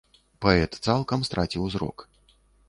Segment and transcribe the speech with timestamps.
[0.45, 2.07] Паэт цалкам страціў зрок.